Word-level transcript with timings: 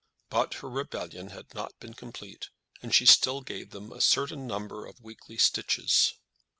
But 0.31 0.55
her 0.55 0.67
rebellion 0.67 1.27
had 1.29 1.53
not 1.53 1.79
been 1.79 1.93
complete, 1.93 2.49
and 2.81 2.91
she 2.91 3.05
still 3.05 3.41
gave 3.41 3.69
them 3.69 3.91
a 3.91 4.01
certain 4.01 4.47
number 4.47 4.83
of 4.87 4.99
weekly 5.03 5.37
stitches. 5.37 6.13